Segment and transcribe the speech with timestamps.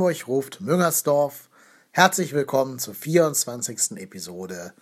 [0.00, 1.50] Hamburg ruft Müngersdorf.
[1.90, 3.98] Herzlich willkommen zur 24.
[3.98, 4.72] Episode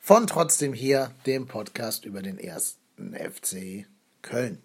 [0.00, 3.84] von Trotzdem hier, dem Podcast über den ersten FC
[4.22, 4.62] Köln.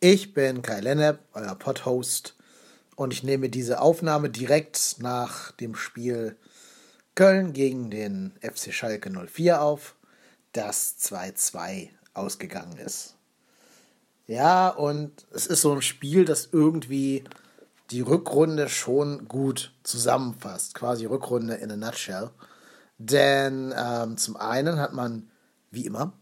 [0.00, 2.34] Ich bin Kai Lennep, euer Podhost,
[2.96, 6.36] und ich nehme diese Aufnahme direkt nach dem Spiel
[7.14, 9.94] Köln gegen den FC Schalke 04 auf,
[10.50, 13.14] das 2-2 ausgegangen ist.
[14.26, 17.22] Ja, und es ist so ein Spiel, das irgendwie
[17.90, 20.74] die Rückrunde schon gut zusammenfasst.
[20.74, 22.30] Quasi Rückrunde in a nutshell.
[22.98, 25.30] Denn ähm, zum einen hat man,
[25.70, 26.12] wie immer,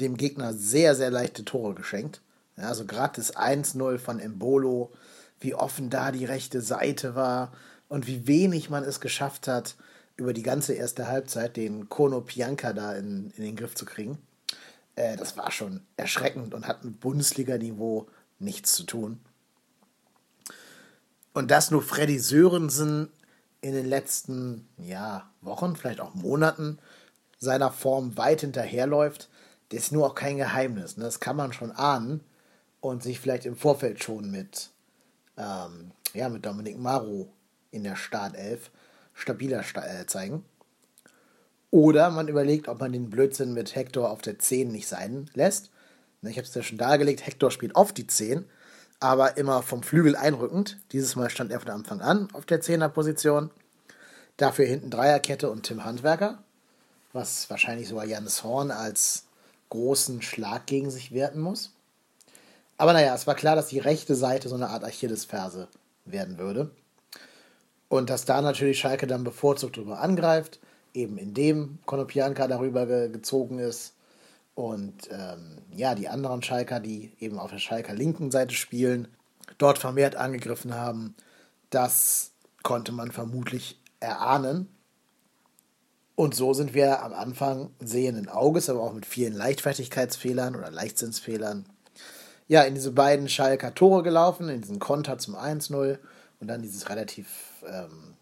[0.00, 2.22] dem Gegner sehr, sehr leichte Tore geschenkt.
[2.56, 4.92] Ja, also gerade das 1-0 von Embolo,
[5.40, 7.52] wie offen da die rechte Seite war
[7.88, 9.76] und wie wenig man es geschafft hat,
[10.16, 14.18] über die ganze erste Halbzeit den Kono Pianka da in, in den Griff zu kriegen.
[14.94, 18.06] Äh, das war schon erschreckend und hat mit Bundesliga-Niveau
[18.38, 19.20] nichts zu tun.
[21.36, 23.10] Und dass nur Freddy Sörensen
[23.60, 26.78] in den letzten ja, Wochen, vielleicht auch Monaten
[27.36, 29.28] seiner Form weit hinterherläuft,
[29.68, 30.96] das ist nur auch kein Geheimnis.
[30.96, 31.04] Ne?
[31.04, 32.24] Das kann man schon ahnen
[32.80, 34.70] und sich vielleicht im Vorfeld schon mit,
[35.36, 37.30] ähm, ja, mit Dominik Maro
[37.70, 38.70] in der Startelf
[39.12, 40.42] stabiler äh, zeigen.
[41.70, 45.70] Oder man überlegt, ob man den Blödsinn mit Hector auf der 10 nicht sein lässt.
[46.22, 48.46] Ne, ich habe es ja schon dargelegt, Hector spielt auf die 10,
[49.00, 50.78] aber immer vom Flügel einrückend.
[50.92, 53.50] Dieses Mal stand er von Anfang an auf der 10er Position.
[54.36, 56.42] Dafür hinten Dreierkette und Tim Handwerker,
[57.12, 59.24] was wahrscheinlich sogar Janis Horn als
[59.70, 61.72] großen Schlag gegen sich werten muss.
[62.76, 65.68] Aber naja, es war klar, dass die rechte Seite so eine Art Achillesferse
[66.04, 66.70] werden würde.
[67.88, 70.58] Und dass da natürlich Schalke dann bevorzugt drüber angreift,
[70.92, 73.95] eben indem Konopianka darüber ge gezogen ist
[74.56, 79.06] und ähm, ja, die anderen Schalker, die eben auf der Schalker linken Seite spielen,
[79.58, 81.14] dort vermehrt angegriffen haben.
[81.68, 84.68] Das konnte man vermutlich erahnen.
[86.14, 91.66] Und so sind wir am Anfang sehenden Auges, aber auch mit vielen Leichtfertigkeitsfehlern oder Leichtsinnsfehlern,
[92.48, 95.98] ja, in diese beiden Schalker Tore gelaufen, in diesen Konter zum 1-0
[96.40, 97.26] und dann dieses relativ,
[97.68, 98.14] ähm,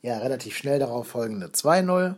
[0.00, 2.16] ja, relativ schnell darauf folgende 2-0.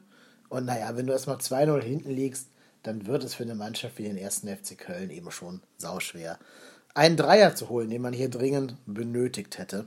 [0.48, 2.48] Und naja, wenn du erstmal 2-0 hinten liegst,
[2.84, 6.38] dann wird es für eine Mannschaft wie den ersten FC Köln eben schon sauschwer,
[6.94, 9.86] einen Dreier zu holen, den man hier dringend benötigt hätte.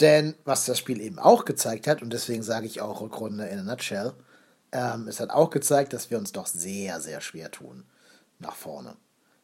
[0.00, 3.58] Denn was das Spiel eben auch gezeigt hat, und deswegen sage ich auch Rückrunde in
[3.58, 4.12] a nutshell,
[4.72, 7.84] ähm, es hat auch gezeigt, dass wir uns doch sehr, sehr schwer tun
[8.38, 8.96] nach vorne.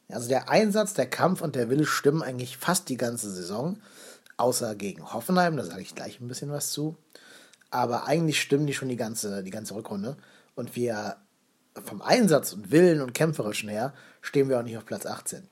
[0.09, 3.81] Also der Einsatz, der Kampf und der Wille stimmen eigentlich fast die ganze Saison,
[4.37, 6.97] außer gegen Hoffenheim, da sage ich gleich ein bisschen was zu.
[7.71, 10.17] Aber eigentlich stimmen die schon die ganze, die ganze Rückrunde.
[10.57, 11.17] Und wir
[11.85, 15.49] vom Einsatz und Willen und Kämpferischen her stehen wir auch nicht auf Platz 18.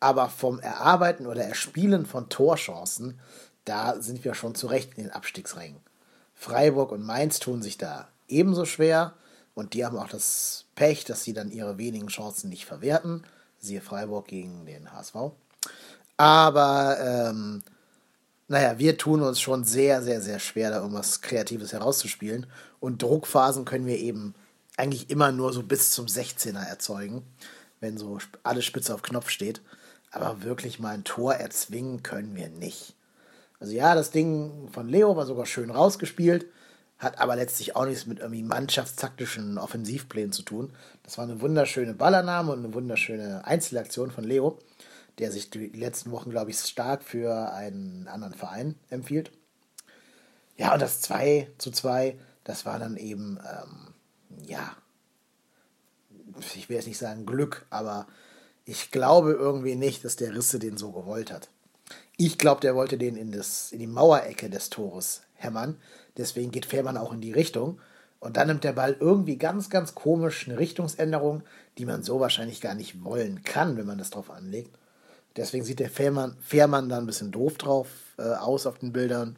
[0.00, 3.18] Aber vom Erarbeiten oder Erspielen von Torchancen,
[3.64, 5.80] da sind wir schon zurecht in den Abstiegsrängen.
[6.34, 9.14] Freiburg und Mainz tun sich da ebenso schwer
[9.54, 13.24] und die haben auch das Pech, dass sie dann ihre wenigen Chancen nicht verwerten.
[13.58, 15.16] Siehe Freiburg gegen den HSV.
[16.16, 17.62] Aber ähm,
[18.48, 22.46] naja, wir tun uns schon sehr, sehr, sehr schwer, da irgendwas Kreatives herauszuspielen.
[22.80, 24.34] Und Druckphasen können wir eben
[24.80, 27.22] eigentlich immer nur so bis zum 16er erzeugen,
[27.80, 29.60] wenn so alles spitze auf Knopf steht.
[30.10, 32.96] Aber wirklich mal ein Tor erzwingen können wir nicht.
[33.60, 36.46] Also ja, das Ding von Leo war sogar schön rausgespielt,
[36.98, 40.72] hat aber letztlich auch nichts mit irgendwie mannschaftstaktischen Offensivplänen zu tun.
[41.02, 44.58] Das war eine wunderschöne Ballernahme und eine wunderschöne Einzelaktion von Leo,
[45.18, 49.30] der sich die letzten Wochen, glaube ich, stark für einen anderen Verein empfiehlt.
[50.56, 53.89] Ja, und das 2 zu 2, das war dann eben ähm,
[54.46, 54.76] ja,
[56.54, 58.06] ich will jetzt nicht sagen Glück, aber
[58.64, 61.48] ich glaube irgendwie nicht, dass der Risse den so gewollt hat.
[62.16, 65.76] Ich glaube, der wollte den in, das, in die Mauerecke des Tores hämmern.
[66.16, 67.80] Deswegen geht Fährmann auch in die Richtung.
[68.20, 71.42] Und dann nimmt der Ball irgendwie ganz, ganz komisch eine Richtungsänderung,
[71.78, 74.76] die man so wahrscheinlich gar nicht wollen kann, wenn man das drauf anlegt.
[75.36, 77.88] Deswegen sieht der Fährmann, Fährmann da ein bisschen doof drauf
[78.18, 79.36] äh, aus auf den Bildern.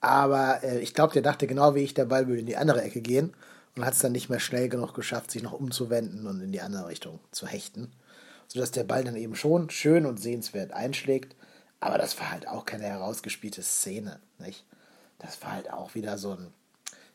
[0.00, 2.82] Aber äh, ich glaube, der dachte genau wie ich, der Ball würde in die andere
[2.82, 3.34] Ecke gehen
[3.76, 6.62] und hat es dann nicht mehr schnell genug geschafft, sich noch umzuwenden und in die
[6.62, 7.92] andere Richtung zu hechten.
[8.48, 11.36] Sodass der Ball dann eben schon schön und sehenswert einschlägt.
[11.80, 14.20] Aber das war halt auch keine herausgespielte Szene.
[14.38, 14.64] Nicht?
[15.18, 16.52] Das war halt auch wieder so ein,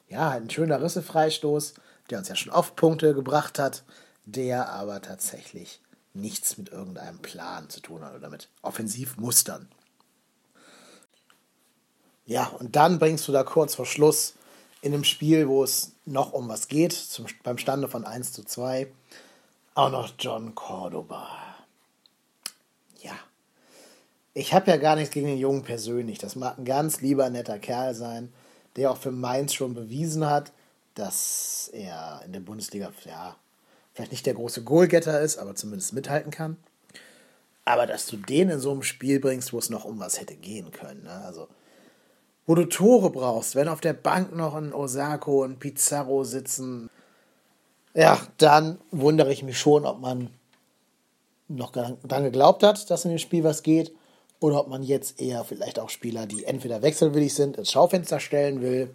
[0.08, 1.74] ja, ein schöner Rissefreistoß,
[2.10, 3.84] der uns ja schon oft Punkte gebracht hat,
[4.26, 5.82] der aber tatsächlich
[6.14, 9.68] nichts mit irgendeinem Plan zu tun hat oder mit Offensivmustern.
[12.26, 14.36] Ja, und dann bringst du da kurz vor Schluss
[14.82, 18.44] in einem Spiel, wo es noch um was geht, zum, beim Stande von 1 zu
[18.44, 18.92] 2,
[19.76, 21.28] auch noch John Cordoba.
[23.02, 23.14] Ja.
[24.34, 26.18] ich habe ja gar nichts gegen den Jungen persönlich.
[26.18, 28.34] Das mag ein ganz lieber, netter Kerl sein,
[28.76, 30.52] der auch für Mainz schon bewiesen hat,
[30.96, 33.38] dass er in der Bundesliga, ja,
[33.94, 36.58] vielleicht nicht der große Goalgetter ist, aber zumindest mithalten kann.
[37.64, 40.36] Aber dass du den in so einem Spiel bringst, wo es noch um was hätte
[40.36, 41.22] gehen können, ne?
[41.26, 41.48] also
[42.46, 46.90] wo du Tore brauchst, wenn auf der Bank noch ein Osako und Pizarro sitzen,
[47.94, 50.30] ja, dann wundere ich mich schon, ob man
[51.48, 53.94] noch dran geglaubt hat, dass in dem Spiel was geht
[54.40, 58.62] oder ob man jetzt eher vielleicht auch Spieler, die entweder wechselwillig sind, ins Schaufenster stellen
[58.62, 58.90] will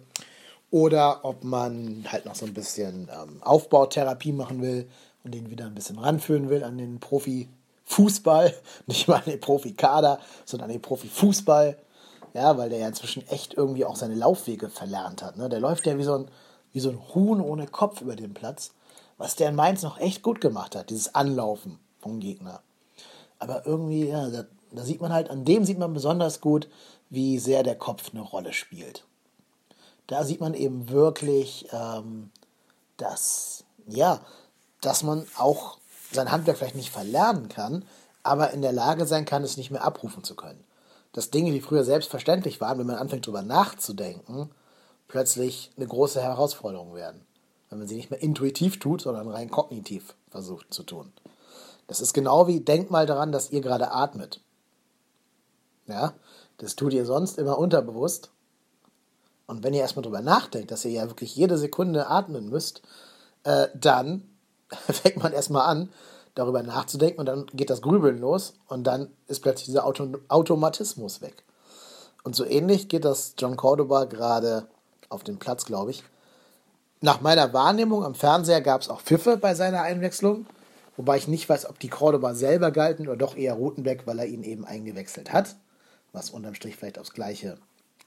[0.71, 4.89] oder ob man halt noch so ein bisschen ähm, Aufbautherapie machen will
[5.23, 8.53] und den wieder ein bisschen ranführen will an den Profifußball,
[8.87, 11.77] nicht mal an den Profikader, sondern an den Profifußball.
[12.33, 15.37] Ja, weil der ja inzwischen echt irgendwie auch seine Laufwege verlernt hat.
[15.37, 15.49] Ne?
[15.49, 16.27] Der läuft ja wie so, ein,
[16.73, 18.71] wie so ein Huhn ohne Kopf über den Platz,
[19.17, 22.61] was der in Mainz noch echt gut gemacht hat, dieses Anlaufen vom Gegner.
[23.39, 26.67] Aber irgendwie, ja, da, da sieht man halt, an dem sieht man besonders gut,
[27.09, 29.05] wie sehr der Kopf eine Rolle spielt.
[30.07, 32.31] Da sieht man eben wirklich, ähm,
[32.97, 34.21] dass, ja,
[34.81, 35.77] dass man auch
[36.11, 37.85] sein Handwerk vielleicht nicht verlernen kann,
[38.23, 40.63] aber in der Lage sein kann, es nicht mehr abrufen zu können.
[41.13, 44.51] Dass Dinge, die früher selbstverständlich waren, wenn man anfängt darüber nachzudenken,
[45.07, 47.25] plötzlich eine große Herausforderung werden.
[47.69, 51.11] Wenn man sie nicht mehr intuitiv tut, sondern rein kognitiv versucht zu tun.
[51.87, 54.41] Das ist genau wie, denkt mal daran, dass ihr gerade atmet.
[55.87, 56.13] Ja,
[56.57, 58.29] das tut ihr sonst immer unterbewusst.
[59.45, 62.81] Und wenn ihr erstmal drüber nachdenkt, dass ihr ja wirklich jede Sekunde atmen müsst,
[63.43, 64.29] äh, dann
[64.69, 65.89] fängt man erstmal an,
[66.37, 71.21] darüber nachzudenken und dann geht das Grübeln los und dann ist plötzlich dieser Auto Automatismus
[71.21, 71.43] weg.
[72.23, 74.67] Und so ähnlich geht das John Cordoba gerade
[75.09, 76.03] auf dem Platz, glaube ich.
[76.99, 80.45] Nach meiner Wahrnehmung am Fernseher gab es auch Pfiffe bei seiner Einwechslung,
[80.97, 84.25] wobei ich nicht weiß, ob die Cordoba selber galten oder doch eher Rotenbeck, weil er
[84.25, 85.55] ihn eben eingewechselt hat
[86.17, 87.57] was unterm Strich vielleicht aufs Gleiche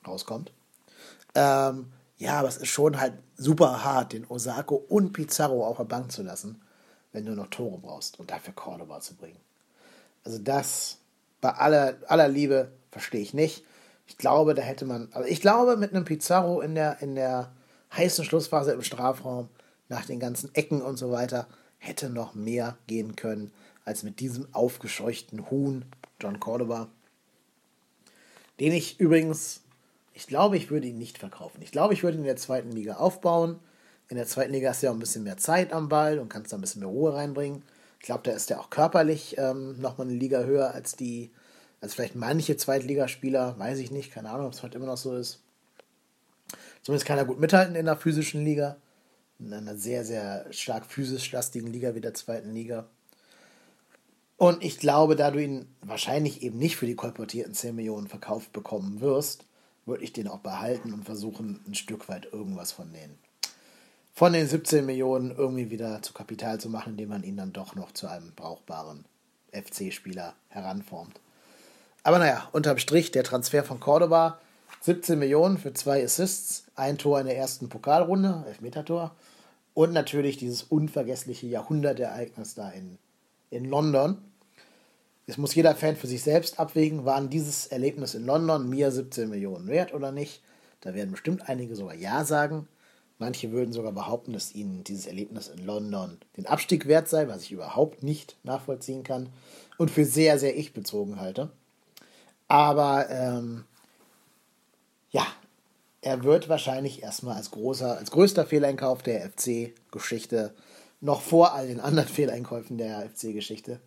[0.07, 0.53] rauskommt.
[1.35, 5.85] Ähm, ja, aber es ist schon halt super hart, den Osako und Pizarro auf der
[5.85, 6.61] Bank zu lassen,
[7.13, 9.41] wenn du noch Tore brauchst und dafür Cordoba zu bringen.
[10.25, 10.99] Also das
[11.41, 13.65] bei aller, aller Liebe verstehe ich nicht.
[14.07, 17.53] Ich glaube, da hätte man, also ich glaube, mit einem Pizarro in der, in der
[17.97, 19.49] heißen Schlussphase im Strafraum,
[19.89, 21.49] nach den ganzen Ecken und so weiter,
[21.79, 23.53] hätte noch mehr gehen können,
[23.85, 25.85] als mit diesem aufgescheuchten Huhn,
[26.21, 26.89] John Cordoba.
[28.61, 29.63] Den ich übrigens,
[30.13, 31.63] ich glaube, ich würde ihn nicht verkaufen.
[31.63, 33.59] Ich glaube, ich würde ihn in der zweiten Liga aufbauen.
[34.11, 36.29] In der zweiten Liga hast du ja auch ein bisschen mehr Zeit am Ball und
[36.29, 37.63] kannst da ein bisschen mehr Ruhe reinbringen.
[38.01, 41.31] Ich glaube, da ist er auch körperlich ähm, nochmal eine Liga höher als die,
[41.81, 43.57] als vielleicht manche Zweitligaspieler.
[43.57, 45.39] Weiß ich nicht, keine Ahnung, ob es heute immer noch so ist.
[46.83, 48.79] Zumindest kann er gut mithalten in der physischen Liga.
[49.39, 52.89] In einer sehr, sehr stark physisch lastigen Liga wie der zweiten Liga.
[54.37, 58.53] Und ich glaube, da du ihn wahrscheinlich eben nicht für die kolportierten 10 Millionen verkauft
[58.53, 59.45] bekommen wirst,
[59.87, 63.19] würde ich den auch behalten und versuchen, ein Stück weit irgendwas von den,
[64.21, 67.75] von den 17 Millionen irgendwie wieder zu Kapital zu machen, indem man ihn dann doch
[67.75, 69.07] noch zu einem brauchbaren
[69.51, 71.19] FC-Spieler heranformt.
[72.03, 74.39] Aber naja, unterm Strich der Transfer von Cordoba,
[74.83, 79.13] 17 Millionen für zwei Assists, ein Tor in der ersten Pokalrunde, Elfmetertor,
[79.73, 82.99] und natürlich dieses unvergessliche Jahrhundertereignis da in,
[83.49, 84.19] in London,
[85.27, 89.31] Jetzt muss jeder Fan für sich selbst abwägen, waren dieses Erlebnis in London mir 17
[89.31, 90.43] Millionen wert oder nicht.
[90.83, 92.69] Da werden bestimmt einige sogar Ja sagen.
[93.21, 97.43] Manche würden sogar behaupten, dass ihnen dieses Erlebnis in London den Abstieg wert sei, was
[97.43, 99.29] ich überhaupt nicht nachvollziehen kann
[99.77, 101.51] und für sehr, sehr ich bezogen halte.
[102.49, 103.67] Aber ähm,
[105.11, 105.27] ja,
[106.01, 110.55] er wird wahrscheinlich erstmal als großer, als größter Fehleinkauf der FC-Geschichte,
[111.03, 113.81] noch vor all den anderen Fehleinkäufen der FC-Geschichte,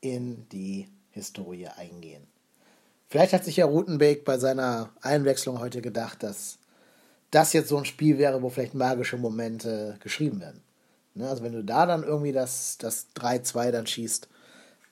[0.00, 2.26] in die Historie eingehen.
[3.08, 6.59] Vielleicht hat sich ja Rutenbeek bei seiner Einwechslung heute gedacht, dass
[7.30, 10.62] das jetzt so ein Spiel wäre, wo vielleicht magische Momente geschrieben werden.
[11.14, 14.28] Ne, also wenn du da dann irgendwie das, das 3-2 dann schießt,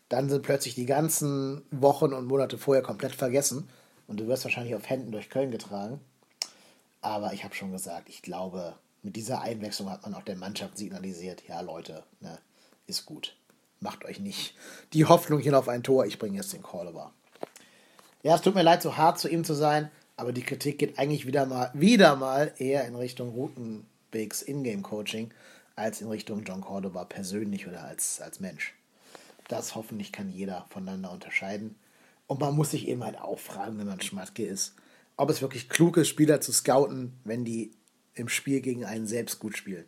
[0.09, 3.69] dann sind plötzlich die ganzen Wochen und Monate vorher komplett vergessen
[4.07, 6.01] und du wirst wahrscheinlich auf Händen durch Köln getragen.
[7.01, 10.77] Aber ich habe schon gesagt, ich glaube, mit dieser Einwechslung hat man auch der Mannschaft
[10.77, 12.39] signalisiert, ja Leute, ne,
[12.87, 13.37] ist gut
[13.81, 14.55] macht euch nicht
[14.93, 17.13] die Hoffnung hin auf ein Tor, ich bringe jetzt den Cordoba.
[18.23, 20.99] Ja, es tut mir leid, so hart zu ihm zu sein, aber die Kritik geht
[20.99, 25.31] eigentlich wieder mal, wieder mal eher in Richtung Rutenbeeks Ingame-Coaching
[25.77, 28.75] als in Richtung John Cordoba persönlich oder als, als Mensch.
[29.47, 31.77] Das hoffentlich kann jeder voneinander unterscheiden.
[32.27, 34.75] Und man muss sich eben halt auch fragen, wenn man Schmatke ist,
[35.17, 37.71] ob es wirklich klug ist, Spieler zu scouten, wenn die
[38.15, 39.85] im Spiel gegen einen selbst gut spielen.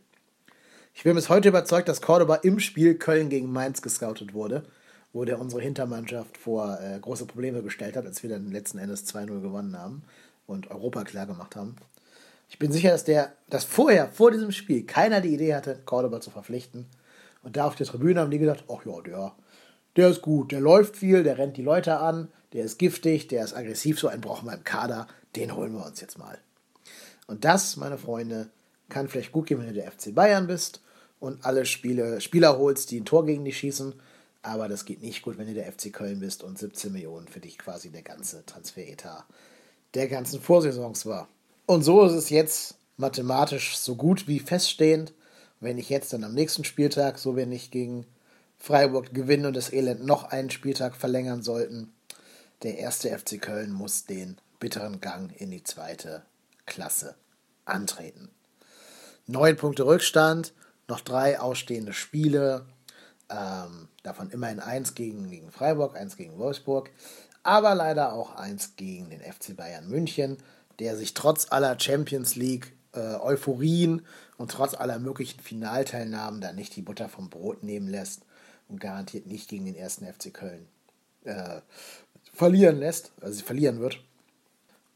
[0.95, 4.65] Ich bin bis heute überzeugt, dass Cordoba im Spiel Köln gegen Mainz gescoutet wurde
[5.13, 9.07] wo der unsere Hintermannschaft vor äh, große Probleme gestellt hat, als wir dann letzten Endes
[9.13, 10.03] 2-0 gewonnen haben
[10.47, 11.77] und Europa klar gemacht haben.
[12.49, 16.21] Ich bin sicher, dass der, dass vorher, vor diesem Spiel, keiner die Idee hatte, Cordoba
[16.21, 16.87] zu verpflichten.
[17.43, 19.33] Und da auf der Tribüne haben die gedacht, ach ja, der,
[19.97, 23.45] der ist gut, der läuft viel, der rennt die Leute an, der ist giftig, der
[23.45, 26.39] ist aggressiv, so einen brauchen wir im Kader, den holen wir uns jetzt mal.
[27.27, 28.51] Und das, meine Freunde,
[28.89, 30.83] kann vielleicht gut gehen, wenn du der FC Bayern bist
[31.21, 33.95] und alle Spiele, Spieler holst, die ein Tor gegen dich schießen.
[34.43, 37.41] Aber das geht nicht gut, wenn du der FC Köln bist und 17 Millionen für
[37.41, 39.27] dich quasi der ganze Transferetat
[39.95, 41.29] der ganzen Vorsaisons war.
[41.67, 45.13] Und so ist es jetzt mathematisch so gut wie feststehend,
[45.61, 48.07] wenn ich jetzt dann am nächsten Spieltag, so wenn ich gegen
[48.59, 51.93] Freiburg gewinne und das Elend noch einen Spieltag verlängern sollten,
[52.63, 56.23] der erste FC Köln muss den bitteren Gang in die zweite
[56.67, 57.15] Klasse
[57.65, 58.31] antreten.
[59.27, 60.53] Neun Punkte Rückstand,
[60.89, 62.67] noch drei ausstehende Spiele,
[63.31, 66.91] ähm, davon immerhin eins gegen, gegen Freiburg, eins gegen Wolfsburg,
[67.43, 70.39] aber leider auch eins gegen den FC Bayern München,
[70.79, 74.05] der sich trotz aller Champions League äh, Euphorien
[74.37, 78.23] und trotz aller möglichen Finalteilnahmen da nicht die Butter vom Brot nehmen lässt
[78.69, 80.67] und garantiert nicht gegen den ersten FC Köln
[81.25, 81.61] äh,
[82.33, 84.03] verlieren lässt, also sie verlieren wird.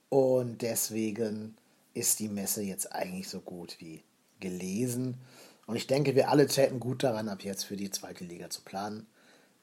[0.08, 1.56] Und deswegen
[1.92, 4.02] ist die Messe jetzt eigentlich so gut wie
[4.40, 5.16] gelesen.
[5.66, 8.62] Und ich denke, wir alle täten gut daran, ab jetzt für die zweite Liga zu
[8.62, 9.06] planen.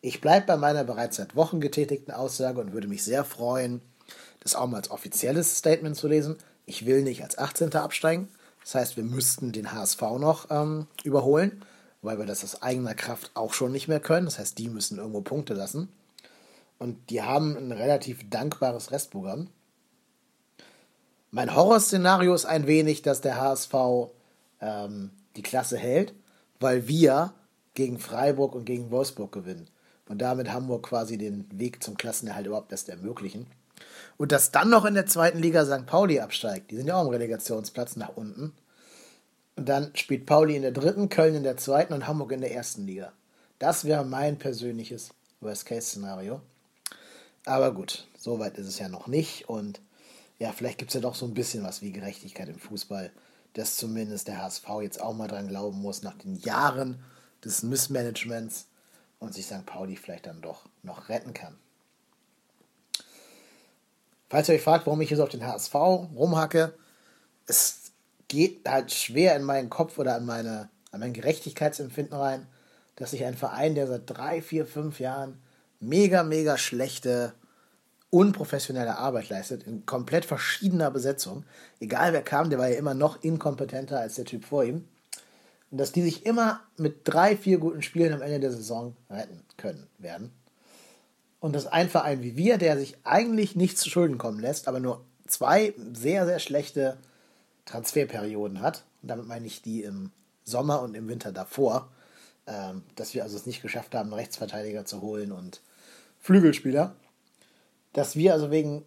[0.01, 3.81] Ich bleibe bei meiner bereits seit Wochen getätigten Aussage und würde mich sehr freuen,
[4.39, 6.37] das auch mal als offizielles Statement zu lesen.
[6.65, 7.73] Ich will nicht als 18.
[7.75, 8.27] absteigen.
[8.63, 11.63] Das heißt, wir müssten den HSV noch ähm, überholen,
[12.01, 14.25] weil wir das aus eigener Kraft auch schon nicht mehr können.
[14.25, 15.89] Das heißt, die müssen irgendwo Punkte lassen.
[16.79, 19.49] Und die haben ein relativ dankbares Restprogramm.
[21.29, 23.73] Mein Horrorszenario ist ein wenig, dass der HSV
[24.59, 26.13] ähm, die Klasse hält,
[26.59, 27.33] weil wir
[27.73, 29.67] gegen Freiburg und gegen Wolfsburg gewinnen.
[30.07, 33.47] Und damit Hamburg quasi den Weg zum Klassenerhalt überhaupt erst ermöglichen.
[34.17, 35.85] Und dass dann noch in der zweiten Liga St.
[35.85, 36.71] Pauli absteigt.
[36.71, 38.53] Die sind ja auch im Relegationsplatz nach unten.
[39.55, 42.53] Und dann spielt Pauli in der dritten, Köln in der zweiten und Hamburg in der
[42.53, 43.13] ersten Liga.
[43.59, 46.41] Das wäre mein persönliches Worst-Case-Szenario.
[47.45, 49.49] Aber gut, so weit ist es ja noch nicht.
[49.49, 49.81] Und
[50.39, 53.11] ja, vielleicht gibt es ja doch so ein bisschen was wie Gerechtigkeit im Fußball,
[53.53, 57.03] dass zumindest der HSV jetzt auch mal dran glauben muss, nach den Jahren
[57.43, 58.67] des Missmanagements
[59.19, 59.65] und sich St.
[59.65, 61.57] Pauli vielleicht dann doch noch retten kann.
[64.29, 66.73] Falls ihr euch fragt, warum ich jetzt auf den HSV rumhacke,
[67.47, 67.91] es
[68.29, 72.47] geht halt schwer in meinen Kopf oder an, meine, an mein Gerechtigkeitsempfinden rein,
[72.95, 75.41] dass sich ein Verein, der seit drei, vier, fünf Jahren
[75.81, 77.33] mega, mega schlechte,
[78.11, 81.43] unprofessionelle Arbeit leistet, in komplett verschiedener Besetzung,
[81.79, 84.87] egal wer kam, der war ja immer noch inkompetenter als der Typ vor ihm,
[85.71, 89.41] und dass die sich immer mit drei, vier guten Spielen am Ende der Saison retten
[89.55, 90.31] können werden.
[91.39, 94.81] Und dass ein Verein wie wir, der sich eigentlich nichts zu Schulden kommen lässt, aber
[94.81, 96.97] nur zwei sehr, sehr schlechte
[97.65, 100.11] Transferperioden hat, und damit meine ich die im
[100.43, 101.89] Sommer und im Winter davor,
[102.45, 105.61] ähm, dass wir also es nicht geschafft haben, einen Rechtsverteidiger zu holen und
[106.19, 106.95] Flügelspieler,
[107.93, 108.85] dass wir also wegen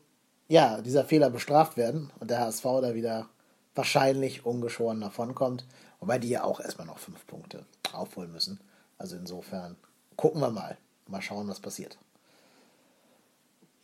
[0.48, 3.28] ja, dieser Fehler bestraft werden und der HSV da wieder
[3.74, 5.66] wahrscheinlich ungeschoren davonkommt,
[6.00, 8.60] wobei die ja auch erstmal noch fünf Punkte aufholen müssen.
[8.98, 9.76] Also insofern
[10.16, 10.76] gucken wir mal.
[11.06, 11.98] Mal schauen, was passiert.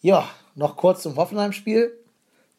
[0.01, 1.97] Ja, noch kurz zum Hoffenheim-Spiel.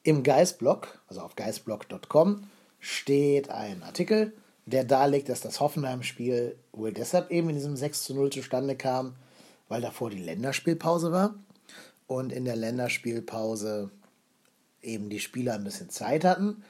[0.04, 2.44] Im Geistblog, also auf geistblog.com,
[2.80, 4.34] steht ein Artikel,
[4.66, 9.16] der darlegt, dass das Hoffenheim-Spiel wohl deshalb eben in diesem 6 zu 0 zustande kam,
[9.68, 11.36] weil davor die Länderspielpause war
[12.12, 13.90] und in der Länderspielpause
[14.82, 16.62] eben die Spieler ein bisschen Zeit hatten,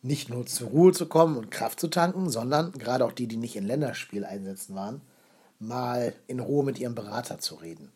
[0.00, 3.36] nicht nur zur Ruhe zu kommen und Kraft zu tanken, sondern gerade auch die, die
[3.36, 5.00] nicht in Länderspieleinsätzen waren,
[5.58, 7.90] mal in Ruhe mit ihrem Berater zu reden.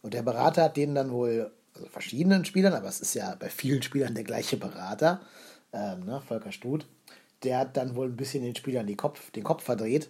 [0.00, 3.48] Und der Berater hat denen dann wohl, also verschiedenen Spielern, aber es ist ja bei
[3.48, 5.20] vielen Spielern der gleiche Berater,
[5.72, 6.86] ähm, ne, Volker Struth,
[7.42, 10.08] der hat dann wohl ein bisschen den Spielern die Kopf, den Kopf verdreht,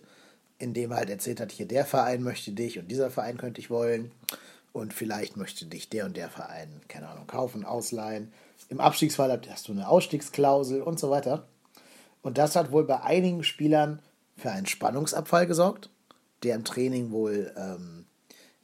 [0.59, 3.71] indem er halt erzählt hat, hier der Verein möchte dich und dieser Verein könnte ich
[3.71, 4.11] wollen
[4.79, 8.33] und vielleicht möchte dich der und der Verein, keine Ahnung, kaufen, ausleihen.
[8.69, 11.47] Im Abstiegsfall hast du eine Ausstiegsklausel und so weiter.
[12.23, 14.01] Und das hat wohl bei einigen Spielern
[14.37, 15.91] für einen Spannungsabfall gesorgt,
[16.43, 18.07] der im Training wohl ähm,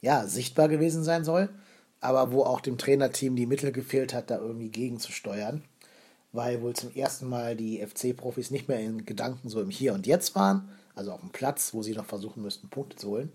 [0.01, 1.49] ja, sichtbar gewesen sein soll,
[1.99, 5.63] aber wo auch dem Trainerteam die Mittel gefehlt hat, da irgendwie gegenzusteuern,
[6.31, 10.05] weil wohl zum ersten Mal die FC-Profis nicht mehr in Gedanken so im Hier und
[10.05, 13.31] Jetzt waren, also auf dem Platz, wo sie noch versuchen müssten, Punkte zu holen,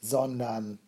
[0.00, 0.78] sondern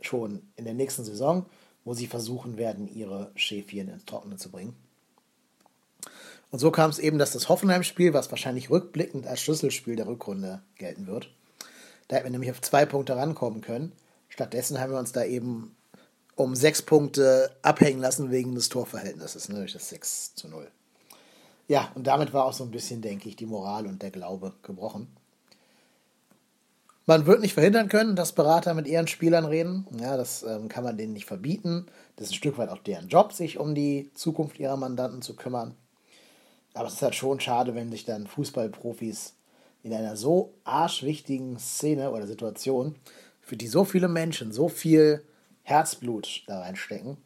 [0.00, 1.46] schon in der nächsten Saison,
[1.84, 4.76] wo sie versuchen werden, ihre Schäfchen ins Trockene zu bringen.
[6.50, 10.62] Und so kam es eben, dass das Hoffenheim-Spiel, was wahrscheinlich rückblickend als Schlüsselspiel der Rückrunde
[10.76, 11.30] gelten wird,
[12.08, 13.92] da hätten wir nämlich auf zwei Punkte rankommen können,
[14.28, 15.74] Stattdessen haben wir uns da eben
[16.36, 20.70] um sechs Punkte abhängen lassen wegen des Torverhältnisses, nämlich ne, das 6 zu 0.
[21.66, 24.54] Ja, und damit war auch so ein bisschen, denke ich, die Moral und der Glaube
[24.62, 25.08] gebrochen.
[27.08, 29.86] Man wird nicht verhindern können, dass Berater mit ihren Spielern reden.
[29.98, 31.86] Ja, das ähm, kann man denen nicht verbieten.
[32.16, 35.34] Das ist ein Stück weit auch deren Job, sich um die Zukunft ihrer Mandanten zu
[35.34, 35.74] kümmern.
[36.74, 39.32] Aber es ist halt schon schade, wenn sich dann Fußballprofis
[39.82, 42.94] in einer so arschwichtigen Szene oder Situation,
[43.40, 45.24] für die so viele Menschen so viel
[45.62, 47.16] Herzblut da reinstecken,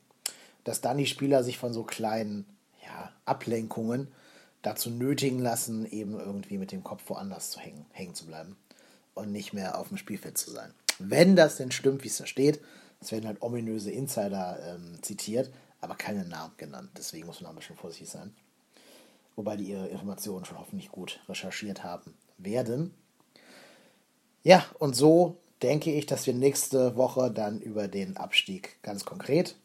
[0.62, 2.46] dass dann die Spieler sich von so kleinen
[2.86, 4.06] ja, Ablenkungen
[4.62, 8.56] dazu nötigen lassen, eben irgendwie mit dem Kopf woanders zu hängen, hängen zu bleiben
[9.14, 10.72] und nicht mehr auf dem Spielfeld zu sein.
[10.98, 12.60] Wenn das denn stimmt, wie es da steht,
[13.00, 15.50] es werden halt ominöse Insider ähm, zitiert,
[15.80, 16.90] aber keine Namen genannt.
[16.96, 18.34] Deswegen muss man ein bisschen vorsichtig sein.
[19.34, 22.94] Wobei die ihre Informationen schon hoffentlich gut recherchiert haben werden.
[24.44, 29.56] Ja, und so denke ich, dass wir nächste Woche dann über den Abstieg ganz konkret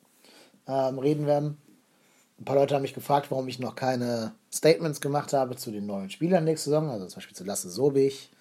[0.68, 1.58] ähm, reden werden.
[2.39, 5.88] Ein paar Leute haben mich gefragt, warum ich noch keine Statements gemacht habe zu den
[5.88, 8.32] neuen Spielern nächste Saison, also zum Beispiel zu Lasse Sobich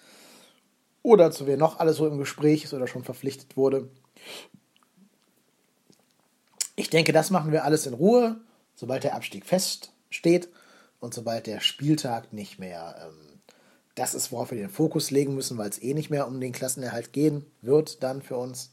[1.07, 3.87] oder zu wer noch alles so im Gespräch ist oder schon verpflichtet wurde.
[6.75, 8.35] Ich denke, das machen wir alles in Ruhe,
[8.75, 10.49] sobald der Abstieg feststeht
[10.99, 13.39] und sobald der Spieltag nicht mehr ähm,
[13.95, 16.51] das ist, worauf wir den Fokus legen müssen, weil es eh nicht mehr um den
[16.51, 18.71] Klassenerhalt gehen wird dann für uns.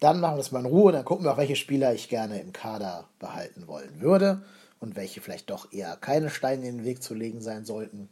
[0.00, 2.38] Dann machen wir es mal in Ruhe, dann gucken wir auch, welche Spieler ich gerne
[2.38, 4.42] im Kader behalten wollen würde
[4.78, 8.10] und welche vielleicht doch eher keine Steine in den Weg zu legen sein sollten.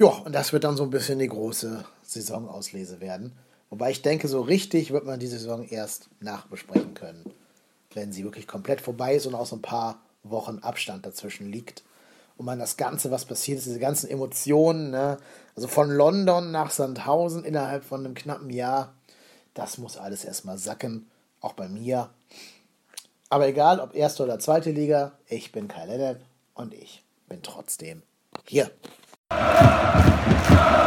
[0.00, 3.36] Ja, und das wird dann so ein bisschen die große Saisonauslese werden.
[3.68, 7.30] Wobei ich denke, so richtig wird man die Saison erst nachbesprechen können,
[7.92, 11.82] wenn sie wirklich komplett vorbei ist und auch so ein paar Wochen Abstand dazwischen liegt
[12.38, 15.18] und man das Ganze, was passiert ist, diese ganzen Emotionen, ne?
[15.54, 18.94] also von London nach Sandhausen innerhalb von einem knappen Jahr,
[19.52, 21.10] das muss alles erstmal sacken,
[21.42, 22.08] auch bei mir.
[23.28, 26.22] Aber egal, ob erste oder zweite Liga, ich bin Kai Lennart
[26.54, 28.02] und ich bin trotzdem
[28.46, 28.70] hier.
[29.30, 30.79] Go!